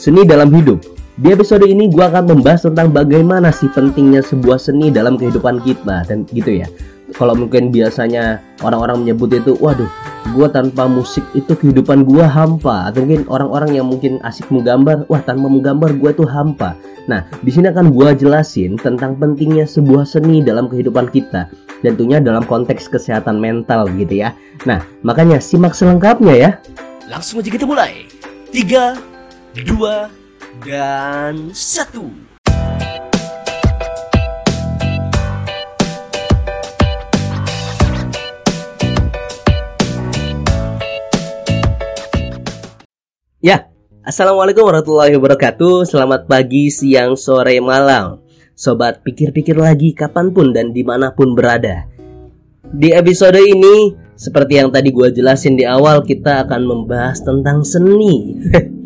[0.00, 0.80] Seni dalam Hidup.
[1.20, 6.08] Di episode ini gue akan membahas tentang bagaimana sih pentingnya sebuah seni dalam kehidupan kita
[6.08, 6.72] dan gitu ya.
[7.12, 9.92] Kalau mungkin biasanya orang-orang menyebut itu, waduh,
[10.32, 12.88] gue tanpa musik itu kehidupan gue hampa.
[12.88, 16.80] Atau mungkin orang-orang yang mungkin asik menggambar, wah tanpa menggambar gue tuh hampa.
[17.04, 21.52] Nah, di sini akan gue jelasin tentang pentingnya sebuah seni dalam kehidupan kita.
[21.84, 24.32] Tentunya dalam konteks kesehatan mental gitu ya.
[24.64, 26.50] Nah, makanya simak selengkapnya ya.
[27.04, 28.08] Langsung aja kita mulai.
[28.48, 29.09] 3,
[29.50, 29.66] 2,
[30.62, 31.50] dan 1.
[43.42, 43.66] Ya,
[44.06, 45.82] Assalamualaikum warahmatullahi wabarakatuh.
[45.82, 48.22] Selamat pagi, siang, sore, malam.
[48.54, 51.90] Sobat pikir-pikir lagi kapan pun dan di mana pun berada.
[52.70, 58.38] Di episode ini Seperti yang tadi gue jelasin di awal Kita akan membahas tentang seni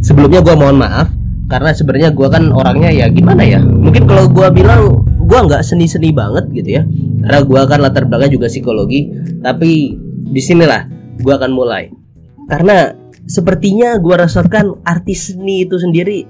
[0.00, 1.08] Sebelumnya gue mohon maaf
[1.50, 3.60] Karena sebenarnya gue kan orangnya ya gimana ya?
[3.60, 6.82] Mungkin kalau gue bilang Gue nggak seni-seni banget gitu ya.
[7.22, 9.06] Karena gue kan latar belakang juga psikologi.
[9.38, 9.94] Tapi
[10.26, 10.90] di sinilah
[11.22, 11.86] gue akan mulai.
[12.50, 12.90] Karena
[13.30, 16.26] sepertinya gua rasakan artis seni itu sendiri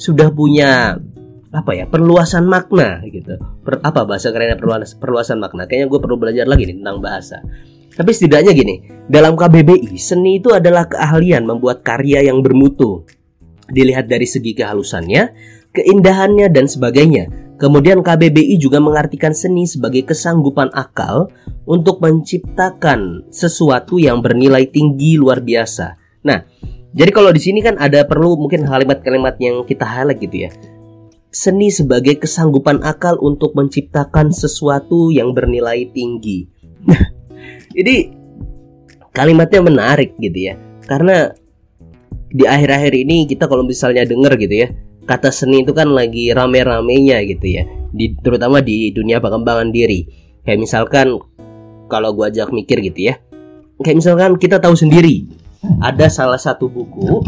[0.00, 0.96] sudah punya
[1.52, 3.36] apa ya perluasan makna gitu.
[3.64, 5.68] Per, apa bahasa kerennya perluasan, perluasan makna?
[5.68, 7.44] Kayaknya gue perlu belajar lagi nih tentang bahasa
[7.98, 8.74] tapi setidaknya gini
[9.10, 13.02] dalam KBBI seni itu adalah keahlian membuat karya yang bermutu
[13.68, 15.34] dilihat dari segi kehalusannya
[15.74, 21.34] keindahannya dan sebagainya kemudian KBBI juga mengartikan seni sebagai kesanggupan akal
[21.66, 26.44] untuk menciptakan sesuatu yang bernilai tinggi luar biasa Nah,
[26.94, 30.50] jadi kalau di sini kan ada perlu mungkin kalimat-kalimat yang kita highlight gitu ya.
[31.28, 36.48] Seni sebagai kesanggupan akal untuk menciptakan sesuatu yang bernilai tinggi.
[36.88, 37.17] Nah,
[37.74, 38.12] ini
[39.12, 40.54] kalimatnya menarik gitu ya.
[40.88, 41.28] Karena
[42.28, 44.68] di akhir-akhir ini kita kalau misalnya denger gitu ya,
[45.08, 47.64] kata seni itu kan lagi rame-ramenya gitu ya.
[47.88, 50.04] Di, terutama di dunia pengembangan diri.
[50.44, 51.16] Kayak misalkan
[51.88, 53.20] kalau gua ajak mikir gitu ya.
[53.80, 55.28] Kayak misalkan kita tahu sendiri
[55.82, 57.22] ada salah satu buku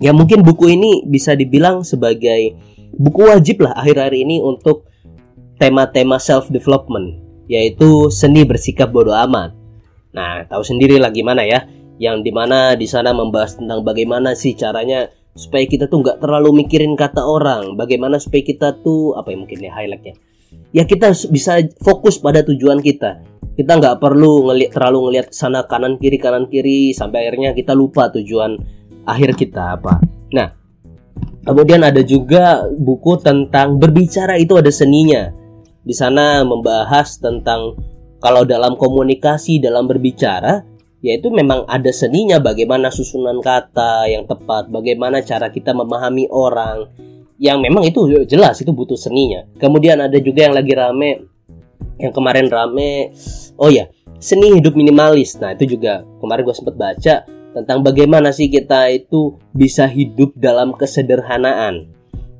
[0.00, 2.56] yang mungkin buku ini bisa dibilang sebagai
[2.96, 4.88] buku wajib lah akhir-akhir ini untuk
[5.60, 7.20] tema-tema self development
[7.50, 9.59] yaitu seni bersikap bodoh amat.
[10.16, 11.66] Nah, tahu sendiri lah gimana ya,
[12.00, 16.64] yang di mana di sana membahas tentang bagaimana sih caranya supaya kita tuh nggak terlalu
[16.64, 20.14] mikirin kata orang, bagaimana supaya kita tuh apa ya mungkin ya highlightnya,
[20.74, 23.22] ya kita bisa fokus pada tujuan kita
[23.60, 28.08] kita nggak perlu ngelihat terlalu ngelihat sana kanan kiri kanan kiri sampai akhirnya kita lupa
[28.08, 28.56] tujuan
[29.04, 30.00] akhir kita apa.
[30.32, 30.48] Nah,
[31.44, 35.28] kemudian ada juga buku tentang berbicara itu ada seninya.
[35.84, 37.76] Di sana membahas tentang
[38.20, 40.64] kalau dalam komunikasi dalam berbicara
[41.00, 46.92] yaitu memang ada seninya bagaimana susunan kata yang tepat, bagaimana cara kita memahami orang.
[47.40, 49.48] Yang memang itu jelas itu butuh seninya.
[49.56, 51.24] Kemudian ada juga yang lagi rame
[51.96, 53.12] yang kemarin rame
[53.56, 53.88] oh ya
[54.20, 55.40] seni hidup minimalis.
[55.40, 57.14] Nah itu juga kemarin gue sempat baca
[57.56, 61.88] tentang bagaimana sih kita itu bisa hidup dalam kesederhanaan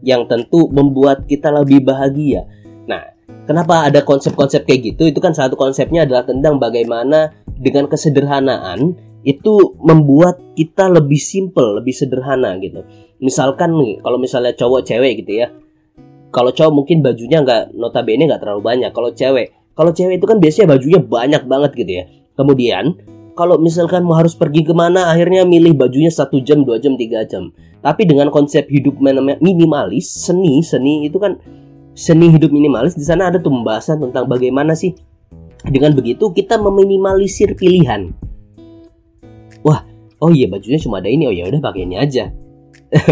[0.05, 2.45] yang tentu membuat kita lebih bahagia.
[2.85, 5.11] Nah kenapa ada konsep-konsep kayak gitu?
[5.11, 11.93] Itu kan satu konsepnya adalah tentang bagaimana dengan kesederhanaan itu membuat kita lebih simple, lebih
[11.93, 12.87] sederhana gitu.
[13.21, 15.53] Misalkan nih, kalau misalnya cowok cewek gitu ya,
[16.31, 18.91] kalau cowok mungkin bajunya nggak notabene nggak terlalu banyak.
[18.95, 22.05] Kalau cewek kalau cewek itu kan biasanya bajunya banyak banget gitu ya.
[22.39, 22.85] Kemudian
[23.35, 27.27] kalau misalkan mau harus pergi ke mana akhirnya milih bajunya satu jam dua jam tiga
[27.27, 27.51] jam.
[27.81, 29.01] Tapi dengan konsep hidup
[29.41, 31.41] minimalis seni seni itu kan
[32.01, 34.97] seni hidup minimalis di sana ada tuh pembahasan tentang bagaimana sih
[35.69, 38.17] dengan begitu kita meminimalisir pilihan.
[39.61, 39.85] Wah
[40.25, 41.29] oh iya bajunya cuma ada ini.
[41.29, 42.33] Oh ya udah pakai ini aja.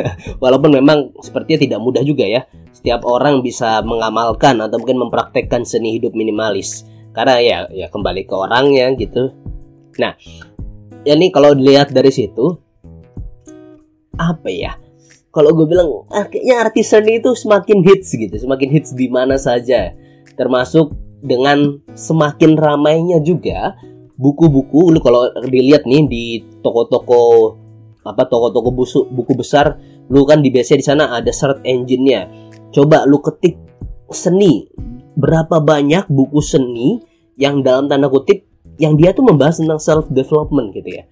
[0.43, 2.49] Walaupun memang sepertinya tidak mudah juga ya.
[2.73, 6.88] Setiap orang bisa mengamalkan atau mungkin mempraktekkan seni hidup minimalis.
[7.12, 9.37] Karena ya ya kembali ke orangnya gitu.
[10.00, 10.17] Nah
[11.05, 12.56] ya ini kalau dilihat dari situ
[14.17, 14.88] apa ya
[15.38, 18.35] kalau gue bilang ah, kayaknya artis seni itu semakin hits gitu.
[18.35, 19.94] Semakin hits di mana saja.
[20.35, 20.90] Termasuk
[21.23, 23.79] dengan semakin ramainya juga
[24.19, 24.90] buku-buku.
[24.90, 26.25] Lu kalau dilihat nih di
[26.58, 27.55] toko-toko
[28.02, 28.75] apa toko-toko
[29.14, 32.26] buku besar lu kan di biasanya di sana ada search engine-nya.
[32.75, 33.55] Coba lu ketik
[34.11, 34.67] seni.
[35.14, 36.99] Berapa banyak buku seni
[37.38, 38.43] yang dalam tanda kutip
[38.82, 41.05] yang dia tuh membahas tentang self development gitu ya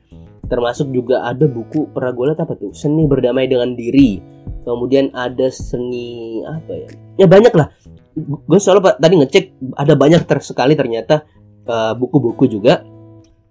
[0.47, 2.73] termasuk juga ada buku pernah apa tuh?
[2.73, 4.19] Seni berdamai dengan diri.
[4.67, 6.89] Kemudian ada seni apa ya?
[7.23, 7.71] Ya banyak lah.
[8.17, 9.45] Gue selalu tadi ngecek
[9.77, 11.23] ada banyak ter sekali ternyata
[11.69, 12.75] eh, buku-buku uh, juga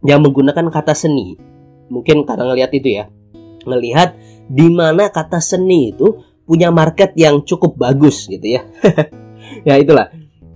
[0.03, 1.37] yang menggunakan kata seni.
[1.87, 3.05] Mungkin karena ngelihat itu ya.
[3.63, 4.09] Ngelihat
[4.49, 8.63] di mana kata seni itu punya market yang cukup bagus gitu ya.
[9.61, 10.09] Ya itulah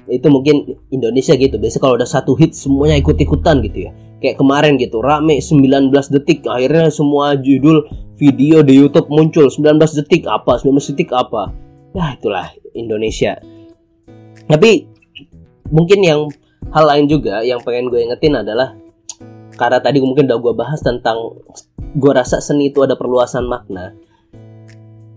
[0.10, 1.56] itu mungkin Indonesia gitu.
[1.56, 3.92] Biasanya kalau udah satu hit semuanya ikut-ikutan gitu ya.
[4.20, 6.44] Kayak kemarin gitu rame 19 detik.
[6.44, 7.88] Akhirnya semua judul
[8.20, 9.48] video di YouTube muncul.
[9.48, 11.54] 19 detik apa 19 detik apa.
[11.96, 13.40] Ya itulah Indonesia.
[14.50, 14.86] Tapi
[15.70, 16.28] mungkin yang
[16.74, 18.76] hal lain juga yang pengen gue ingetin adalah
[19.56, 21.40] karena tadi mungkin udah gue bahas tentang
[21.96, 23.96] gue rasa seni itu ada perluasan makna.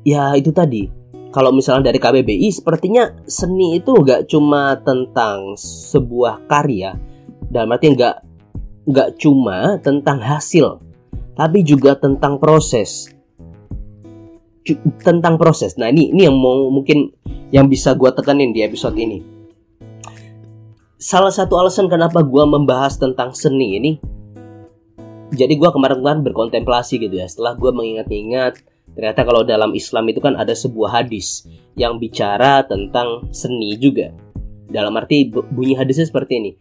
[0.06, 1.01] Ya itu tadi
[1.32, 6.92] kalau misalnya dari KBBI sepertinya seni itu gak cuma tentang sebuah karya
[7.48, 8.16] dalam arti nggak
[8.88, 10.82] nggak cuma tentang hasil,
[11.38, 13.12] tapi juga tentang proses.
[15.02, 15.74] tentang proses.
[15.74, 17.10] Nah ini ini yang mau mungkin
[17.50, 19.18] yang bisa gue tekanin di episode ini.
[21.02, 23.92] Salah satu alasan kenapa gue membahas tentang seni ini,
[25.34, 27.26] jadi gue kemarin-kemarin berkontemplasi gitu ya.
[27.26, 28.62] Setelah gue mengingat-ingat,
[28.92, 31.46] ternyata kalau dalam Islam itu kan ada sebuah hadis
[31.78, 34.12] yang bicara tentang seni juga.
[34.72, 36.52] Dalam arti bunyi hadisnya seperti ini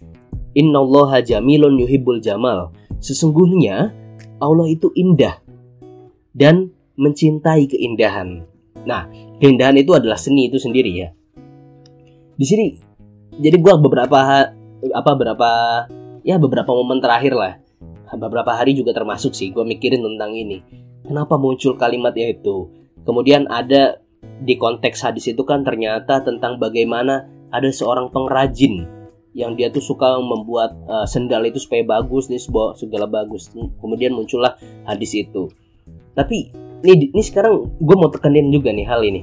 [0.52, 2.76] Innallaha jamilun yuhibbul jamal.
[3.00, 3.96] Sesungguhnya
[4.44, 5.40] Allah itu indah
[6.36, 8.44] dan mencintai keindahan.
[8.84, 9.08] Nah,
[9.40, 11.10] keindahan itu adalah seni itu sendiri ya.
[12.36, 12.68] Di sini
[13.40, 14.52] jadi gua beberapa
[14.92, 15.50] apa beberapa
[16.28, 17.54] ya beberapa momen terakhir lah.
[18.12, 20.60] Beberapa hari juga termasuk sih gua mikirin tentang ini.
[21.02, 22.70] Kenapa muncul kalimat itu?
[23.02, 24.02] Kemudian ada
[24.42, 28.86] di konteks hadis itu kan ternyata tentang bagaimana ada seorang pengrajin
[29.34, 32.42] yang dia tuh suka membuat uh, sendal itu supaya bagus nih
[32.78, 33.50] segala bagus.
[33.82, 35.50] Kemudian muncullah hadis itu.
[36.14, 36.52] Tapi
[36.86, 39.22] ini ini sekarang gue mau tekenin juga nih hal ini.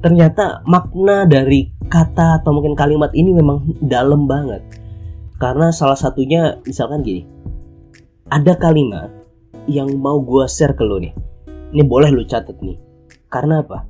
[0.00, 4.64] Ternyata makna dari kata atau mungkin kalimat ini memang dalam banget.
[5.36, 7.24] Karena salah satunya misalkan gini
[8.30, 9.10] ada kalimat
[9.70, 11.14] yang mau gue share ke lo nih.
[11.70, 12.74] Ini boleh lo catat nih.
[13.30, 13.86] Karena apa?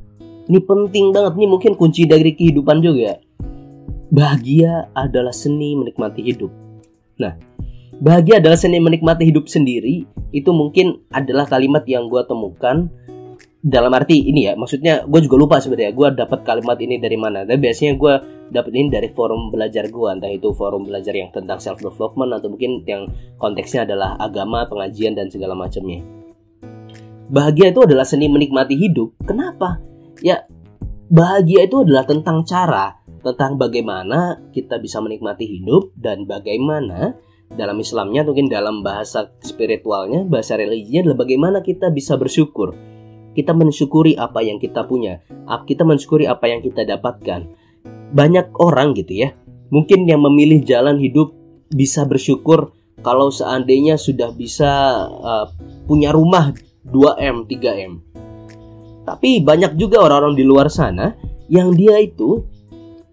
[0.52, 1.40] Ini penting banget.
[1.40, 3.16] Nih mungkin kunci dari kehidupan juga.
[4.12, 6.52] Bahagia adalah seni menikmati hidup.
[7.16, 7.32] Nah,
[7.96, 10.04] bahagia adalah seni menikmati hidup sendiri
[10.36, 12.92] itu mungkin adalah kalimat yang gue temukan
[13.64, 14.58] dalam arti ini ya.
[14.58, 17.48] Maksudnya gue juga lupa sebenarnya gue dapat kalimat ini dari mana.
[17.48, 18.14] Tapi biasanya gue
[18.50, 22.50] dapat ini dari forum belajar gue entah itu forum belajar yang tentang self development atau
[22.50, 23.06] mungkin yang
[23.38, 26.02] konteksnya adalah agama pengajian dan segala macamnya
[27.30, 29.78] bahagia itu adalah seni menikmati hidup kenapa
[30.20, 30.44] ya
[31.08, 37.14] bahagia itu adalah tentang cara tentang bagaimana kita bisa menikmati hidup dan bagaimana
[37.50, 42.78] dalam Islamnya mungkin dalam bahasa spiritualnya, bahasa religinya adalah bagaimana kita bisa bersyukur.
[43.34, 45.22] Kita mensyukuri apa yang kita punya,
[45.66, 47.50] kita mensyukuri apa yang kita dapatkan.
[48.10, 49.34] Banyak orang gitu ya,
[49.70, 51.30] mungkin yang memilih jalan hidup
[51.70, 54.70] bisa bersyukur kalau seandainya sudah bisa
[55.08, 55.46] uh,
[55.86, 56.52] punya rumah
[56.90, 57.92] 2M, 3M.
[59.06, 61.16] Tapi banyak juga orang-orang di luar sana
[61.50, 62.44] yang dia itu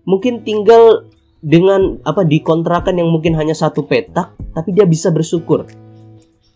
[0.04, 1.08] mungkin tinggal
[1.42, 5.66] dengan apa di kontrakan yang mungkin hanya satu petak tapi dia bisa bersyukur.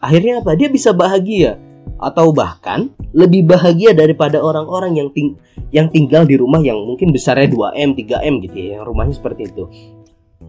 [0.02, 0.58] Akhirnya apa?
[0.58, 1.62] Dia bisa bahagia
[2.02, 5.38] atau bahkan lebih bahagia daripada orang-orang yang ting
[5.70, 9.70] yang tinggal di rumah yang mungkin besarnya 2M 3M gitu ya yang rumahnya seperti itu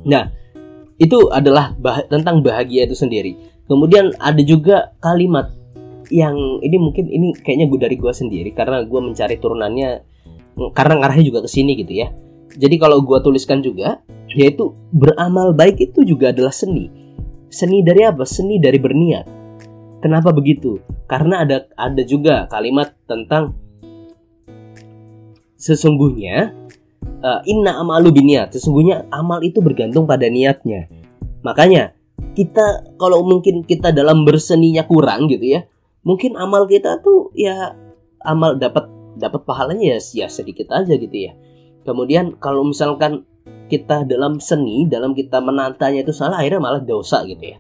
[0.08, 0.32] nah
[0.96, 3.36] itu adalah bah tentang bahagia itu sendiri
[3.68, 5.52] kemudian ada juga kalimat
[6.12, 9.90] yang ini mungkin ini kayaknya gue dari gue sendiri karena gue mencari turunannya
[10.76, 12.12] karena ngarahnya juga ke sini gitu ya
[12.56, 14.04] jadi kalau gue tuliskan juga,
[14.36, 16.88] yaitu beramal baik itu juga adalah seni.
[17.48, 18.24] Seni dari apa?
[18.28, 19.41] Seni dari berniat.
[20.02, 20.82] Kenapa begitu?
[21.06, 23.54] Karena ada ada juga kalimat tentang
[25.54, 26.50] sesungguhnya
[27.22, 28.50] uh, inna amalu biniat.
[28.50, 30.90] Sesungguhnya amal itu bergantung pada niatnya.
[31.46, 31.94] Makanya
[32.34, 35.60] kita kalau mungkin kita dalam berseninya kurang gitu ya,
[36.02, 37.78] mungkin amal kita tuh ya
[38.26, 41.36] amal dapat dapat pahalanya ya, ya sedikit aja gitu ya
[41.82, 43.26] Kemudian kalau misalkan
[43.66, 47.58] kita dalam seni, dalam kita menantanya itu salah, akhirnya malah dosa gitu ya.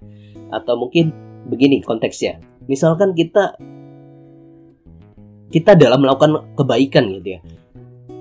[0.54, 1.10] Atau mungkin
[1.46, 2.38] begini konteksnya.
[2.70, 3.56] Misalkan kita
[5.52, 7.40] kita dalam melakukan kebaikan gitu ya.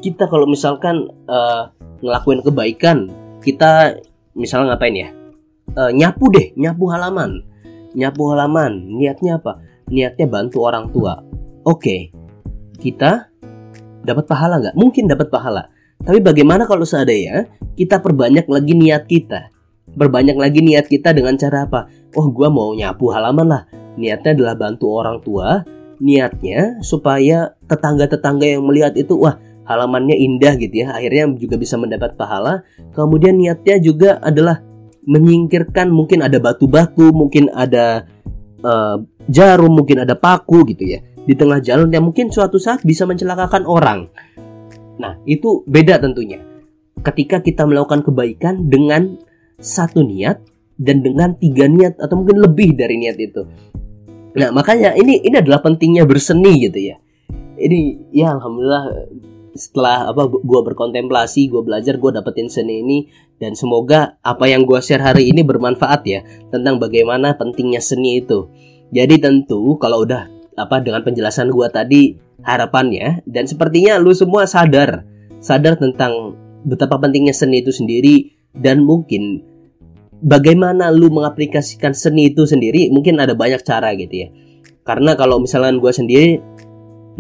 [0.02, 2.98] Kita kalau misalkan uh, ngelakuin kebaikan,
[3.40, 4.02] kita
[4.36, 5.10] misalnya ngapain ya?
[5.78, 7.48] Uh, nyapu deh, nyapu halaman.
[7.96, 9.64] Nyapu halaman, niatnya apa?
[9.88, 11.24] Niatnya bantu orang tua.
[11.64, 11.78] Oke.
[11.78, 12.02] Okay.
[12.82, 13.30] kita
[14.02, 14.76] dapat pahala nggak?
[14.76, 15.70] Mungkin dapat pahala.
[16.02, 17.46] Tapi bagaimana kalau seandainya
[17.78, 19.54] kita perbanyak lagi niat kita?
[19.96, 21.92] Berbanyak lagi niat kita dengan cara apa?
[22.16, 23.64] Oh, gua mau nyapu halaman lah.
[24.00, 25.64] Niatnya adalah bantu orang tua.
[26.02, 30.96] Niatnya supaya tetangga-tetangga yang melihat itu, wah halamannya indah gitu ya.
[30.96, 32.64] Akhirnya juga bisa mendapat pahala.
[32.96, 34.64] Kemudian niatnya juga adalah
[35.06, 38.06] menyingkirkan mungkin ada batu-batu, mungkin ada
[38.64, 38.98] uh,
[39.30, 43.66] jarum, mungkin ada paku gitu ya di tengah jalan yang mungkin suatu saat bisa mencelakakan
[43.70, 44.10] orang.
[44.98, 46.42] Nah, itu beda tentunya.
[47.02, 49.18] Ketika kita melakukan kebaikan dengan
[49.62, 50.42] satu niat
[50.82, 53.46] dan dengan tiga niat atau mungkin lebih dari niat itu.
[54.34, 56.98] Nah, makanya ini ini adalah pentingnya berseni gitu ya.
[57.62, 59.14] Ini ya alhamdulillah
[59.54, 62.98] setelah apa gua berkontemplasi, gua belajar, gua dapetin seni ini
[63.38, 68.50] dan semoga apa yang gua share hari ini bermanfaat ya tentang bagaimana pentingnya seni itu.
[68.90, 70.28] Jadi tentu kalau udah
[70.58, 75.06] apa dengan penjelasan gua tadi harapannya dan sepertinya lu semua sadar
[75.44, 76.34] sadar tentang
[76.66, 79.51] betapa pentingnya seni itu sendiri dan mungkin
[80.22, 84.28] bagaimana lu mengaplikasikan seni itu sendiri mungkin ada banyak cara gitu ya.
[84.82, 86.42] Karena kalau misalnya gua sendiri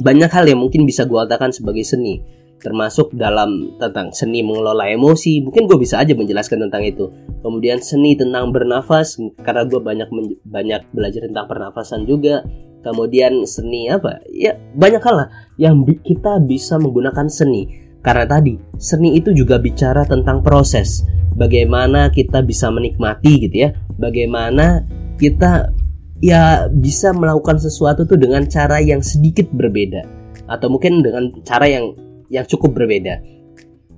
[0.01, 2.21] banyak hal yang mungkin bisa gua katakan sebagai seni.
[2.61, 7.09] Termasuk dalam tentang seni mengelola emosi mungkin gue bisa aja menjelaskan tentang itu.
[7.41, 10.09] Kemudian seni tentang bernafas karena gue banyak
[10.45, 12.45] banyak belajar tentang pernafasan juga.
[12.85, 14.21] Kemudian seni apa?
[14.29, 17.65] Ya banyak hal lah yang bi kita bisa menggunakan seni.
[18.05, 21.01] Karena tadi seni itu juga bicara tentang proses
[21.41, 24.85] bagaimana kita bisa menikmati gitu ya bagaimana
[25.17, 25.73] kita
[26.21, 30.05] ya bisa melakukan sesuatu tuh dengan cara yang sedikit berbeda
[30.45, 31.97] atau mungkin dengan cara yang
[32.31, 33.19] yang cukup berbeda.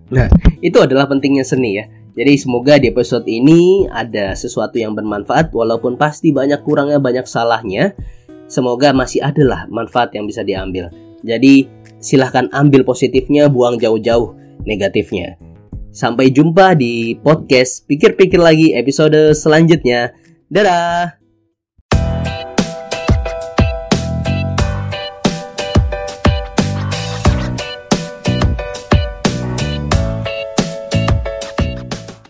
[0.10, 0.28] Nah,
[0.64, 1.86] itu adalah pentingnya seni ya.
[2.14, 7.94] Jadi semoga di episode ini ada sesuatu yang bermanfaat walaupun pasti banyak kurangnya banyak salahnya.
[8.46, 10.94] Semoga masih adalah manfaat yang bisa diambil.
[11.26, 11.66] Jadi
[11.98, 14.38] silahkan ambil positifnya, buang jauh-jauh
[14.70, 15.40] negatifnya.
[15.94, 20.12] Sampai jumpa di podcast Pikir-pikir lagi episode selanjutnya.
[20.50, 21.23] Dadah.